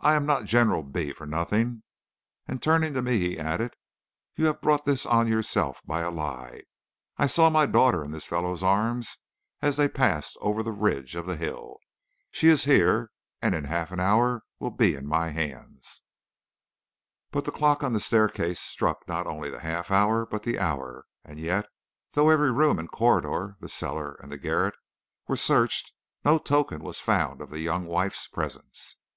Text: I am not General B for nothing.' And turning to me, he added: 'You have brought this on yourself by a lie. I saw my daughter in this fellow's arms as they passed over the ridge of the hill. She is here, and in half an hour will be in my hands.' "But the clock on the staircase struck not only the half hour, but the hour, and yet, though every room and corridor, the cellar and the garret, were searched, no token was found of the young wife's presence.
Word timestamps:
I 0.00 0.16
am 0.16 0.26
not 0.26 0.46
General 0.46 0.82
B 0.82 1.12
for 1.12 1.26
nothing.' 1.26 1.84
And 2.48 2.60
turning 2.60 2.92
to 2.94 3.02
me, 3.02 3.20
he 3.20 3.38
added: 3.38 3.72
'You 4.34 4.46
have 4.46 4.60
brought 4.60 4.84
this 4.84 5.06
on 5.06 5.28
yourself 5.28 5.80
by 5.86 6.00
a 6.00 6.10
lie. 6.10 6.62
I 7.18 7.28
saw 7.28 7.50
my 7.50 7.64
daughter 7.66 8.02
in 8.02 8.10
this 8.10 8.26
fellow's 8.26 8.64
arms 8.64 9.16
as 9.62 9.76
they 9.76 9.86
passed 9.88 10.36
over 10.40 10.64
the 10.64 10.72
ridge 10.72 11.14
of 11.14 11.24
the 11.26 11.36
hill. 11.36 11.76
She 12.32 12.48
is 12.48 12.64
here, 12.64 13.12
and 13.40 13.54
in 13.54 13.62
half 13.62 13.92
an 13.92 14.00
hour 14.00 14.42
will 14.58 14.72
be 14.72 14.96
in 14.96 15.06
my 15.06 15.28
hands.' 15.28 16.02
"But 17.30 17.44
the 17.44 17.52
clock 17.52 17.84
on 17.84 17.92
the 17.92 18.00
staircase 18.00 18.58
struck 18.58 19.06
not 19.06 19.28
only 19.28 19.50
the 19.50 19.60
half 19.60 19.88
hour, 19.92 20.26
but 20.26 20.42
the 20.42 20.58
hour, 20.58 21.04
and 21.24 21.38
yet, 21.38 21.66
though 22.14 22.28
every 22.30 22.50
room 22.50 22.80
and 22.80 22.90
corridor, 22.90 23.54
the 23.60 23.68
cellar 23.68 24.14
and 24.16 24.32
the 24.32 24.36
garret, 24.36 24.74
were 25.28 25.36
searched, 25.36 25.92
no 26.24 26.38
token 26.38 26.82
was 26.82 26.98
found 26.98 27.40
of 27.40 27.50
the 27.50 27.60
young 27.60 27.84
wife's 27.86 28.26
presence. 28.26 28.96